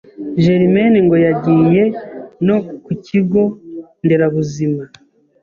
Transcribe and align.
Germaine 0.43 0.97
ngo 1.05 1.15
yagiye 1.25 1.83
no 2.47 2.57
ku 2.83 2.91
kigo 3.05 3.43
nderabuzima 4.03 4.81